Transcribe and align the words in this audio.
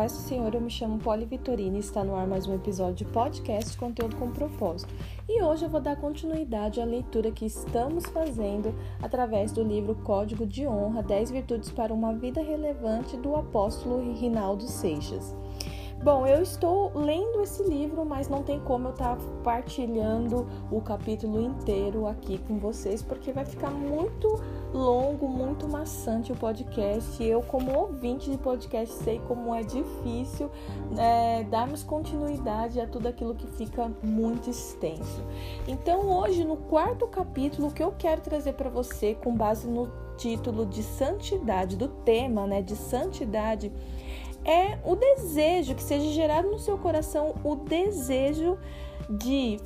paz 0.00 0.12
do 0.12 0.18
Senhor, 0.20 0.54
eu 0.54 0.62
me 0.62 0.70
chamo 0.70 0.98
Poli 0.98 1.26
Vitorina 1.26 1.76
e 1.76 1.80
está 1.80 2.02
no 2.02 2.16
ar 2.16 2.26
mais 2.26 2.46
um 2.46 2.54
episódio 2.54 3.04
de 3.04 3.12
podcast 3.12 3.76
Conteúdo 3.76 4.16
com 4.16 4.30
Propósito. 4.30 4.94
E 5.28 5.42
hoje 5.42 5.66
eu 5.66 5.68
vou 5.68 5.78
dar 5.78 5.94
continuidade 5.94 6.80
à 6.80 6.86
leitura 6.86 7.30
que 7.30 7.44
estamos 7.44 8.06
fazendo 8.06 8.74
através 9.02 9.52
do 9.52 9.62
livro 9.62 9.94
Código 9.96 10.46
de 10.46 10.66
Honra: 10.66 11.02
10 11.02 11.32
Virtudes 11.32 11.70
para 11.70 11.92
uma 11.92 12.14
Vida 12.14 12.40
Relevante 12.40 13.14
do 13.18 13.36
apóstolo 13.36 14.14
Rinaldo 14.14 14.62
Seixas. 14.62 15.36
Bom, 16.02 16.26
eu 16.26 16.40
estou 16.40 16.90
lendo 16.94 17.42
esse 17.42 17.62
livro, 17.62 18.06
mas 18.06 18.26
não 18.26 18.42
tem 18.42 18.58
como 18.58 18.88
eu 18.88 18.92
estar 18.92 19.18
partilhando 19.44 20.48
o 20.70 20.80
capítulo 20.80 21.38
inteiro 21.38 22.06
aqui 22.06 22.38
com 22.38 22.58
vocês, 22.58 23.02
porque 23.02 23.32
vai 23.32 23.44
ficar 23.44 23.70
muito 23.70 24.42
longo, 24.72 25.28
muito 25.28 25.68
maçante 25.68 26.32
o 26.32 26.36
podcast. 26.36 27.22
Eu, 27.22 27.42
como 27.42 27.78
ouvinte 27.78 28.30
de 28.30 28.38
podcast, 28.38 28.94
sei 28.94 29.18
como 29.28 29.54
é 29.54 29.62
difícil 29.62 30.50
é, 30.96 31.44
darmos 31.44 31.82
continuidade 31.82 32.80
a 32.80 32.86
tudo 32.86 33.06
aquilo 33.06 33.34
que 33.34 33.46
fica 33.46 33.92
muito 34.02 34.48
extenso. 34.48 35.22
Então, 35.68 36.08
hoje, 36.08 36.46
no 36.46 36.56
quarto 36.56 37.06
capítulo, 37.08 37.68
o 37.68 37.70
que 37.70 37.82
eu 37.82 37.92
quero 37.92 38.22
trazer 38.22 38.54
para 38.54 38.70
você, 38.70 39.14
com 39.14 39.36
base 39.36 39.68
no 39.68 39.92
título 40.16 40.64
de 40.64 40.82
santidade, 40.82 41.76
do 41.76 41.88
tema 41.88 42.46
né, 42.46 42.62
de 42.62 42.74
santidade 42.74 43.70
é 44.44 44.78
o 44.84 44.96
desejo 44.96 45.74
que 45.74 45.82
seja 45.82 46.10
gerado 46.12 46.50
no 46.50 46.58
seu 46.58 46.78
coração 46.78 47.34
o 47.44 47.56
desejo 47.56 48.58
de 49.08 49.58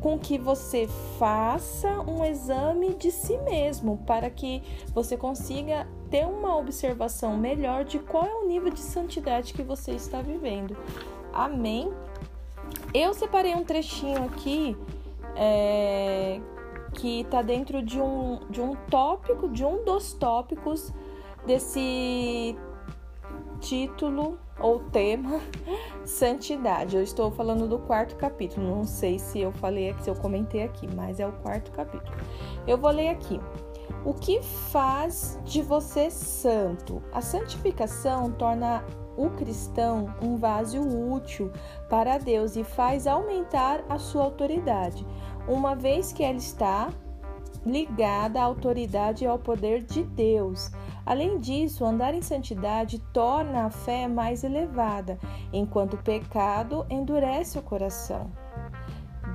com 0.00 0.18
que 0.18 0.36
você 0.36 0.88
faça 1.18 1.88
um 2.00 2.24
exame 2.24 2.94
de 2.94 3.12
si 3.12 3.38
mesmo 3.38 3.98
para 3.98 4.28
que 4.28 4.60
você 4.92 5.16
consiga 5.16 5.86
ter 6.10 6.26
uma 6.26 6.56
observação 6.56 7.36
melhor 7.36 7.84
de 7.84 8.00
qual 8.00 8.24
é 8.26 8.34
o 8.34 8.46
nível 8.46 8.72
de 8.72 8.80
santidade 8.80 9.54
que 9.54 9.62
você 9.62 9.92
está 9.92 10.20
vivendo. 10.20 10.76
Amém? 11.32 11.92
Eu 12.92 13.14
separei 13.14 13.54
um 13.54 13.62
trechinho 13.62 14.24
aqui 14.24 14.76
é, 15.36 16.40
que 16.94 17.20
está 17.20 17.40
dentro 17.40 17.80
de 17.82 18.00
um, 18.00 18.40
de 18.50 18.60
um 18.60 18.74
tópico, 18.90 19.48
de 19.48 19.64
um 19.64 19.84
dos 19.84 20.12
tópicos 20.12 20.92
desse 21.46 22.56
título 23.60 24.38
ou 24.58 24.80
tema 24.80 25.40
santidade. 26.04 26.96
Eu 26.96 27.02
estou 27.02 27.30
falando 27.30 27.68
do 27.68 27.78
quarto 27.78 28.16
capítulo. 28.16 28.66
Não 28.66 28.84
sei 28.84 29.18
se 29.18 29.40
eu 29.40 29.52
falei, 29.52 29.94
se 30.00 30.10
eu 30.10 30.14
comentei 30.14 30.62
aqui, 30.62 30.88
mas 30.94 31.20
é 31.20 31.26
o 31.26 31.32
quarto 31.32 31.70
capítulo. 31.72 32.16
Eu 32.66 32.78
vou 32.78 32.90
ler 32.90 33.08
aqui. 33.08 33.40
O 34.04 34.14
que 34.14 34.42
faz 34.42 35.38
de 35.44 35.62
você 35.62 36.10
santo? 36.10 37.02
A 37.12 37.20
santificação 37.20 38.30
torna 38.30 38.84
o 39.16 39.30
cristão 39.30 40.14
um 40.22 40.36
vaso 40.36 40.80
útil 40.80 41.50
para 41.90 42.18
Deus 42.18 42.54
e 42.54 42.62
faz 42.62 43.06
aumentar 43.06 43.84
a 43.88 43.98
sua 43.98 44.22
autoridade, 44.22 45.04
uma 45.48 45.74
vez 45.74 46.12
que 46.12 46.22
ela 46.22 46.38
está 46.38 46.90
ligada 47.64 48.40
à 48.40 48.44
autoridade 48.44 49.24
e 49.24 49.26
ao 49.26 49.38
poder 49.38 49.82
de 49.82 50.02
Deus. 50.02 50.70
Além 51.04 51.38
disso, 51.38 51.84
andar 51.84 52.14
em 52.14 52.22
santidade 52.22 52.98
torna 53.12 53.64
a 53.64 53.70
fé 53.70 54.06
mais 54.06 54.44
elevada, 54.44 55.18
enquanto 55.52 55.94
o 55.94 56.02
pecado 56.02 56.84
endurece 56.90 57.58
o 57.58 57.62
coração. 57.62 58.30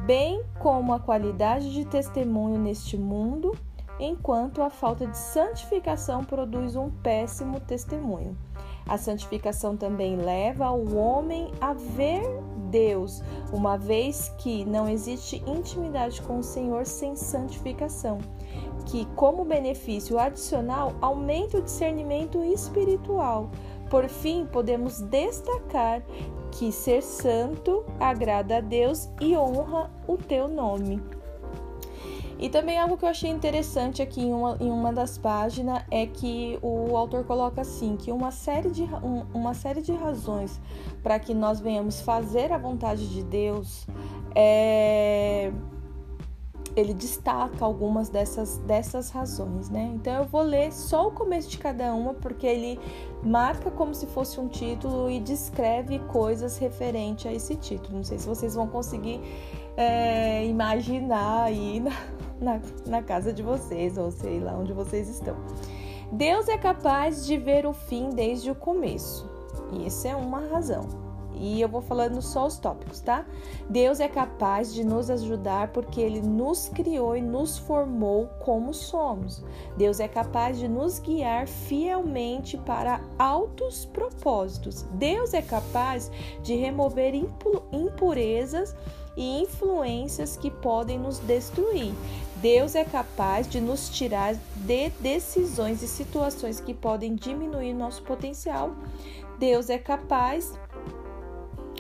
Bem 0.06 0.44
como 0.60 0.94
a 0.94 1.00
qualidade 1.00 1.74
de 1.74 1.86
testemunho 1.86 2.60
neste 2.60 2.98
mundo, 2.98 3.58
enquanto 4.00 4.62
a 4.62 4.70
falta 4.70 5.08
de 5.08 5.18
santificação 5.18 6.24
produz 6.24 6.76
um 6.76 6.90
péssimo 6.90 7.60
testemunho. 7.60 8.38
A 8.86 8.98
santificação 8.98 9.78
também 9.78 10.18
leva 10.18 10.70
o 10.72 10.96
homem 10.98 11.52
a 11.62 11.74
ver 11.74 12.22
Deus, 12.70 13.24
uma 13.54 13.78
vez 13.78 14.34
que 14.40 14.66
não 14.66 14.90
existe 14.90 15.42
intimidade 15.48 16.22
com 16.24 16.40
o 16.40 16.44
Senhor 16.44 16.86
sem 16.86 17.16
santificação 17.16 18.20
que, 18.86 19.06
como 19.16 19.46
benefício 19.46 20.20
adicional, 20.20 20.94
aumenta 21.02 21.58
o 21.58 21.62
discernimento 21.62 22.44
espiritual. 22.44 23.50
Por 23.90 24.08
fim, 24.10 24.46
podemos 24.46 25.02
destacar 25.02 26.04
que 26.52 26.72
ser 26.72 27.02
santo 27.02 27.86
agrada 28.00 28.58
a 28.58 28.62
Deus 28.62 29.10
e 29.20 29.36
honra 29.36 29.90
o 30.08 30.18
teu 30.18 30.48
nome. 30.48 31.02
E 32.40 32.50
também 32.50 32.80
algo 32.80 32.98
que 32.98 33.06
eu 33.06 33.10
achei 33.10 33.30
interessante 33.30 34.02
aqui 34.02 34.22
em 34.22 34.34
uma, 34.34 34.58
em 34.60 34.70
uma 34.70 34.92
das 34.92 35.18
páginas 35.18 35.84
é 35.90 36.06
que 36.06 36.58
o 36.62 36.96
autor 36.98 37.24
coloca 37.24 37.62
assim 37.62 37.96
que 37.96 38.12
uma 38.12 38.32
série 38.32 38.70
de, 38.70 38.84
um, 38.84 39.26
uma 39.34 39.54
série 39.54 39.82
de 39.82 39.94
razões 39.94 40.60
para 41.02 41.20
que 41.20 41.34
nós 41.34 41.60
venhamos 41.60 42.02
fazer 42.02 42.52
a 42.52 42.58
vontade 42.58 43.08
de 43.10 43.24
Deus 43.24 43.88
é, 44.36 45.52
ele 46.76 46.94
destaca 46.94 47.64
algumas 47.64 48.10
dessas, 48.10 48.58
dessas 48.60 49.10
razões, 49.10 49.70
né? 49.70 49.92
Então 49.96 50.14
eu 50.14 50.24
vou 50.26 50.42
ler 50.42 50.72
só 50.72 51.08
o 51.08 51.12
começo 51.12 51.50
de 51.50 51.58
cada 51.58 51.94
uma, 51.94 52.14
porque 52.14 52.48
ele 52.48 52.80
marca 53.24 53.70
como 53.70 53.94
se 53.94 54.08
fosse 54.08 54.40
um 54.40 54.48
título 54.48 55.10
e 55.10 55.20
descreve 55.20 56.00
coisas 56.00 56.58
referente 56.58 57.28
a 57.28 57.34
esse 57.34 57.56
título. 57.56 57.98
Não 57.98 58.04
sei 58.04 58.18
se 58.18 58.28
vocês 58.28 58.56
vão 58.56 58.68
conseguir 58.68 59.22
é, 59.78 60.46
imaginar 60.46 61.44
aí 61.44 61.80
na, 62.40 62.56
na, 62.56 62.62
na 62.88 63.04
casa 63.04 63.32
de 63.32 63.44
vocês, 63.44 63.98
ou 63.98 64.12
sei 64.12 64.40
lá 64.40 64.54
onde 64.54 64.74
vocês 64.74 65.08
estão. 65.08 65.36
Deus 66.12 66.48
é 66.48 66.58
capaz 66.58 67.26
de 67.26 67.38
ver 67.38 67.66
o 67.66 67.74
fim 67.74 68.10
desde 68.10 68.50
o 68.50 68.56
começo. 68.56 69.30
E 69.72 69.88
isso 69.88 70.08
é 70.08 70.16
uma 70.16 70.42
razão. 70.48 71.13
E 71.36 71.62
eu 71.62 71.68
vou 71.68 71.82
falando 71.82 72.22
só 72.22 72.46
os 72.46 72.58
tópicos, 72.58 73.00
tá? 73.00 73.26
Deus 73.70 74.00
é 74.00 74.08
capaz 74.08 74.74
de 74.74 74.84
nos 74.84 75.10
ajudar 75.10 75.70
porque 75.70 76.02
ele 76.02 76.22
nos 76.22 76.70
criou 76.70 77.16
e 77.16 77.22
nos 77.22 77.58
formou 77.58 78.28
como 78.40 78.74
somos. 78.74 79.44
Deus 79.78 80.00
é 80.00 80.08
capaz 80.08 80.58
de 80.60 80.68
nos 80.68 81.00
guiar 81.00 81.48
fielmente 81.48 82.58
para 82.58 83.02
altos 83.18 83.86
propósitos. 83.86 84.84
Deus 84.94 85.34
é 85.34 85.42
capaz 85.42 86.12
de 86.42 86.56
remover 86.56 87.14
impurezas 87.72 88.76
e 89.16 89.42
influências 89.42 90.38
que 90.38 90.50
podem 90.50 90.98
nos 90.98 91.20
destruir. 91.20 91.94
Deus 92.38 92.76
é 92.76 92.84
capaz 92.84 93.48
de 93.48 93.62
nos 93.62 93.90
tirar 93.90 94.36
de 94.56 94.90
decisões 95.00 95.82
e 95.82 95.88
situações 95.88 96.60
que 96.60 96.74
podem 96.74 97.16
diminuir 97.16 97.74
nosso 97.74 98.04
potencial. 98.04 98.76
Deus 99.40 99.70
é 99.70 99.78
capaz 99.78 100.54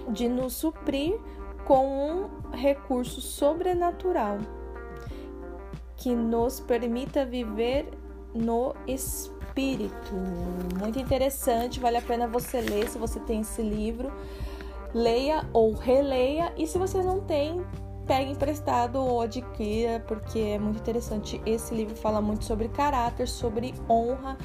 de 0.09 0.27
nos 0.27 0.53
suprir 0.53 1.19
com 1.65 1.85
um 1.87 2.51
recurso 2.51 3.21
sobrenatural 3.21 4.37
que 5.95 6.13
nos 6.13 6.59
permita 6.59 7.25
viver 7.25 7.87
no 8.33 8.75
espírito. 8.87 10.13
Muito 10.77 10.99
interessante, 10.99 11.79
vale 11.79 11.97
a 11.97 12.01
pena 12.01 12.27
você 12.27 12.59
ler 12.59 12.89
se 12.89 12.97
você 12.97 13.19
tem 13.21 13.41
esse 13.41 13.61
livro. 13.61 14.11
Leia 14.93 15.47
ou 15.53 15.73
releia, 15.73 16.53
e 16.57 16.67
se 16.67 16.77
você 16.77 17.01
não 17.01 17.21
tem, 17.21 17.65
pegue 18.05 18.31
emprestado 18.31 18.97
ou 18.97 19.21
adquira, 19.21 20.03
porque 20.07 20.39
é 20.39 20.59
muito 20.59 20.79
interessante. 20.79 21.41
Esse 21.45 21.73
livro 21.73 21.95
fala 21.95 22.21
muito 22.21 22.45
sobre 22.45 22.67
caráter, 22.67 23.27
sobre 23.27 23.73
honra 23.89 24.37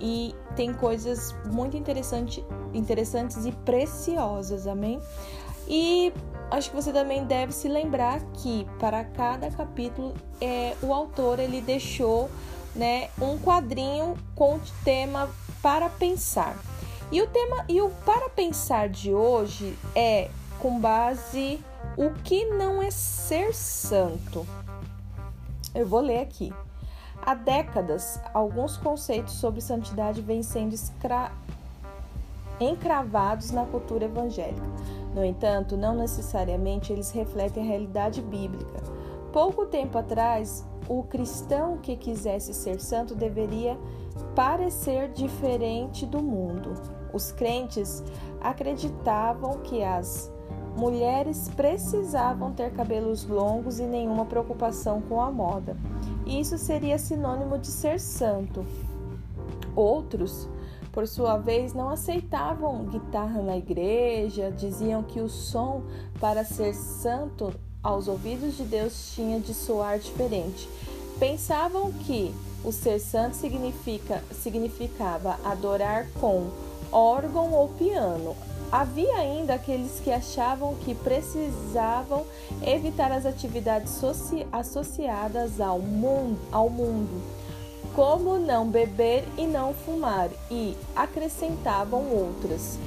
e 0.00 0.34
tem 0.56 0.72
coisas 0.72 1.34
muito 1.50 1.76
interessante, 1.76 2.44
interessantes 2.72 3.44
e 3.46 3.52
preciosas, 3.52 4.66
amém? 4.66 5.00
E 5.68 6.12
acho 6.50 6.70
que 6.70 6.76
você 6.76 6.92
também 6.92 7.24
deve 7.24 7.52
se 7.52 7.68
lembrar 7.68 8.20
que 8.34 8.66
para 8.78 9.04
cada 9.04 9.50
capítulo 9.50 10.12
é, 10.40 10.74
o 10.82 10.92
autor 10.92 11.38
ele 11.38 11.60
deixou 11.60 12.28
né, 12.74 13.08
um 13.20 13.38
quadrinho 13.38 14.16
com 14.34 14.56
o 14.56 14.60
tema 14.84 15.30
para 15.62 15.88
pensar. 15.88 16.56
E 17.10 17.20
o 17.20 17.26
tema 17.26 17.64
e 17.68 17.80
o 17.80 17.90
para 18.04 18.28
pensar 18.30 18.88
de 18.88 19.12
hoje 19.12 19.78
é 19.94 20.30
com 20.58 20.80
base 20.80 21.62
o 21.96 22.10
que 22.22 22.44
não 22.46 22.82
é 22.82 22.90
ser 22.90 23.54
santo. 23.54 24.46
Eu 25.74 25.86
vou 25.86 26.00
ler 26.00 26.20
aqui. 26.20 26.52
Há 27.24 27.34
décadas, 27.34 28.20
alguns 28.34 28.76
conceitos 28.76 29.34
sobre 29.34 29.60
santidade 29.60 30.20
vêm 30.20 30.42
sendo 30.42 30.74
escra... 30.74 31.30
encravados 32.58 33.50
na 33.50 33.64
cultura 33.64 34.06
evangélica. 34.06 34.66
No 35.14 35.24
entanto, 35.24 35.76
não 35.76 35.94
necessariamente 35.94 36.92
eles 36.92 37.10
refletem 37.10 37.62
a 37.62 37.66
realidade 37.66 38.22
bíblica. 38.22 38.80
Pouco 39.32 39.66
tempo 39.66 39.98
atrás, 39.98 40.64
o 40.88 41.02
cristão 41.02 41.78
que 41.78 41.96
quisesse 41.96 42.52
ser 42.54 42.80
santo 42.80 43.14
deveria 43.14 43.78
parecer 44.34 45.10
diferente 45.12 46.06
do 46.06 46.22
mundo. 46.22 46.74
Os 47.12 47.30
crentes 47.30 48.02
acreditavam 48.40 49.58
que 49.58 49.84
as 49.84 50.31
mulheres 50.76 51.48
precisavam 51.56 52.52
ter 52.52 52.72
cabelos 52.72 53.26
longos 53.26 53.78
e 53.78 53.84
nenhuma 53.84 54.24
preocupação 54.24 55.00
com 55.02 55.20
a 55.20 55.30
moda. 55.30 55.76
Isso 56.26 56.56
seria 56.58 56.98
sinônimo 56.98 57.58
de 57.58 57.68
ser 57.68 58.00
santo. 58.00 58.64
Outros 59.74 60.48
por 60.92 61.08
sua 61.08 61.38
vez, 61.38 61.72
não 61.72 61.88
aceitavam 61.88 62.84
guitarra 62.84 63.40
na 63.40 63.56
igreja, 63.56 64.50
diziam 64.50 65.02
que 65.02 65.20
o 65.20 65.28
som 65.28 65.82
para 66.20 66.44
ser 66.44 66.74
santo 66.74 67.52
aos 67.82 68.08
ouvidos 68.08 68.58
de 68.58 68.64
Deus 68.64 69.12
tinha 69.14 69.40
de 69.40 69.54
soar 69.54 69.98
diferente. 69.98 70.68
Pensavam 71.18 71.90
que 71.92 72.32
o 72.62 72.70
ser 72.70 72.98
santo 73.00 73.36
significa, 73.36 74.22
significava 74.32 75.38
adorar 75.42 76.06
com 76.20 76.48
órgão 76.92 77.52
ou 77.54 77.68
piano. 77.70 78.36
Havia 78.72 79.16
ainda 79.16 79.52
aqueles 79.52 80.00
que 80.00 80.10
achavam 80.10 80.74
que 80.76 80.94
precisavam 80.94 82.24
evitar 82.66 83.12
as 83.12 83.26
atividades 83.26 84.00
associadas 84.50 85.60
ao 85.60 85.78
mundo, 85.78 87.22
como 87.94 88.38
não 88.38 88.66
beber 88.66 89.28
e 89.36 89.46
não 89.46 89.74
fumar, 89.74 90.30
e 90.50 90.74
acrescentavam 90.96 92.02
outras, 92.14 92.78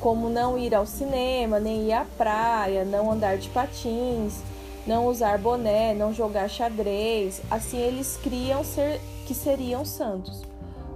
como 0.00 0.30
não 0.30 0.56
ir 0.56 0.74
ao 0.74 0.86
cinema, 0.86 1.60
nem 1.60 1.88
ir 1.88 1.92
à 1.92 2.06
praia, 2.16 2.86
não 2.86 3.12
andar 3.12 3.36
de 3.36 3.50
patins, 3.50 4.40
não 4.86 5.08
usar 5.08 5.36
boné, 5.36 5.92
não 5.92 6.10
jogar 6.10 6.48
xadrez. 6.48 7.42
Assim 7.50 7.76
eles 7.76 8.18
criam 8.22 8.64
ser 8.64 8.98
que 9.26 9.34
seriam 9.34 9.84
santos. 9.84 10.40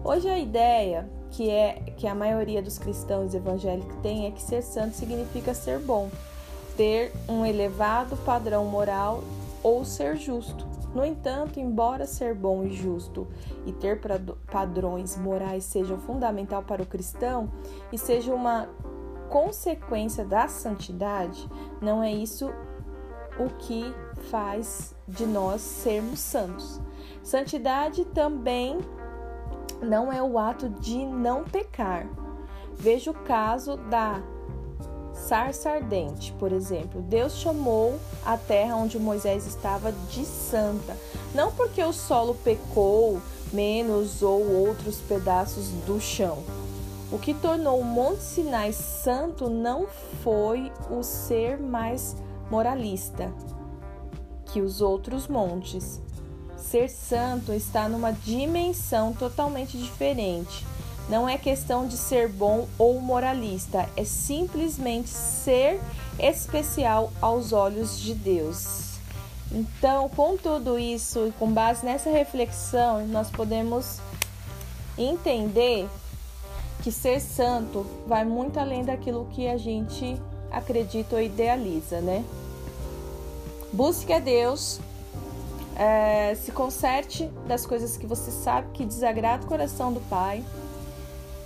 Hoje 0.02 0.26
a 0.26 0.38
ideia 0.38 1.06
que 1.36 1.50
é 1.50 1.74
que 1.98 2.06
a 2.06 2.14
maioria 2.14 2.62
dos 2.62 2.78
cristãos 2.78 3.34
evangélicos 3.34 3.94
tem 4.02 4.26
é 4.26 4.30
que 4.30 4.40
ser 4.40 4.62
santo 4.62 4.96
significa 4.96 5.52
ser 5.52 5.78
bom, 5.78 6.10
ter 6.78 7.12
um 7.28 7.44
elevado 7.44 8.16
padrão 8.16 8.64
moral 8.64 9.22
ou 9.62 9.84
ser 9.84 10.16
justo. 10.16 10.66
No 10.94 11.04
entanto, 11.04 11.60
embora 11.60 12.06
ser 12.06 12.34
bom 12.34 12.64
e 12.64 12.72
justo 12.72 13.28
e 13.66 13.72
ter 13.72 14.00
padrões 14.50 15.18
morais 15.18 15.64
seja 15.64 15.98
fundamental 15.98 16.62
para 16.62 16.82
o 16.82 16.86
cristão 16.86 17.50
e 17.92 17.98
seja 17.98 18.32
uma 18.32 18.66
consequência 19.28 20.24
da 20.24 20.48
santidade, 20.48 21.46
não 21.82 22.02
é 22.02 22.10
isso 22.10 22.50
o 23.38 23.50
que 23.58 23.94
faz 24.30 24.94
de 25.06 25.26
nós 25.26 25.60
sermos 25.60 26.18
santos. 26.18 26.80
Santidade 27.22 28.06
também 28.06 28.78
não 29.82 30.12
é 30.12 30.22
o 30.22 30.38
ato 30.38 30.68
de 30.68 31.04
não 31.04 31.44
pecar. 31.44 32.06
Veja 32.78 33.10
o 33.10 33.14
caso 33.14 33.76
da 33.76 34.22
sarça 35.14 35.70
ardente, 35.70 36.32
por 36.38 36.52
exemplo. 36.52 37.00
Deus 37.02 37.34
chamou 37.36 37.98
a 38.24 38.36
terra 38.36 38.76
onde 38.76 38.98
Moisés 38.98 39.46
estava 39.46 39.92
de 40.10 40.24
santa, 40.24 40.96
não 41.34 41.50
porque 41.52 41.82
o 41.82 41.92
solo 41.92 42.34
pecou 42.44 43.20
menos 43.52 44.22
ou 44.22 44.46
outros 44.66 44.98
pedaços 45.00 45.68
do 45.86 46.00
chão. 46.00 46.38
O 47.10 47.18
que 47.18 47.32
tornou 47.32 47.80
o 47.80 47.84
Monte 47.84 48.22
Sinai 48.22 48.72
santo 48.72 49.48
não 49.48 49.86
foi 50.22 50.72
o 50.90 51.02
ser 51.02 51.58
mais 51.58 52.16
moralista 52.50 53.32
que 54.46 54.60
os 54.60 54.80
outros 54.80 55.28
montes, 55.28 56.00
Ser 56.70 56.88
santo 56.88 57.52
está 57.52 57.88
numa 57.88 58.12
dimensão 58.12 59.12
totalmente 59.12 59.78
diferente. 59.78 60.66
Não 61.08 61.28
é 61.28 61.38
questão 61.38 61.86
de 61.86 61.96
ser 61.96 62.28
bom 62.28 62.66
ou 62.76 63.00
moralista, 63.00 63.88
é 63.96 64.02
simplesmente 64.02 65.08
ser 65.08 65.80
especial 66.18 67.12
aos 67.22 67.52
olhos 67.52 68.00
de 68.00 68.12
Deus. 68.14 68.96
Então, 69.52 70.08
com 70.08 70.36
tudo 70.36 70.76
isso 70.76 71.28
e 71.28 71.32
com 71.32 71.52
base 71.52 71.86
nessa 71.86 72.10
reflexão, 72.10 73.06
nós 73.06 73.30
podemos 73.30 74.00
entender 74.98 75.88
que 76.82 76.90
ser 76.90 77.20
santo 77.20 77.86
vai 78.08 78.24
muito 78.24 78.58
além 78.58 78.84
daquilo 78.84 79.28
que 79.30 79.46
a 79.46 79.56
gente 79.56 80.20
acredita 80.50 81.14
ou 81.14 81.22
idealiza, 81.22 82.00
né? 82.00 82.24
Busque 83.72 84.12
a 84.12 84.18
Deus 84.18 84.80
é, 85.76 86.34
se 86.34 86.50
conserte 86.52 87.26
das 87.46 87.66
coisas 87.66 87.96
que 87.96 88.06
você 88.06 88.30
sabe 88.30 88.68
que 88.72 88.84
desagrada 88.84 89.44
o 89.44 89.46
coração 89.46 89.92
do 89.92 90.00
Pai 90.08 90.42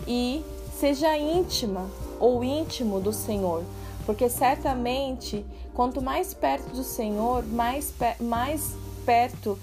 e 0.07 0.45
seja 0.79 1.17
íntima 1.17 1.89
ou 2.19 2.45
íntimo 2.45 3.01
do 3.01 3.13
Senhor, 3.13 3.65
porque 4.07 4.29
certamente 4.29 5.45
quanto 5.75 6.01
mais 6.01 6.33
perto 6.33 6.71
do 6.71 6.85
Senhor, 6.85 7.45
mais, 7.45 7.93
mais 8.21 8.75
perto 9.05 9.59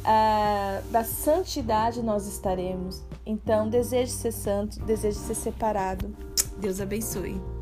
uh, 0.00 0.90
da 0.90 1.04
santidade 1.04 2.02
nós 2.02 2.26
estaremos. 2.26 3.02
Então, 3.26 3.68
deseje 3.68 4.12
ser 4.12 4.32
santo, 4.32 4.80
deseje 4.80 5.18
ser 5.18 5.34
separado. 5.34 6.14
Deus 6.58 6.80
abençoe. 6.80 7.57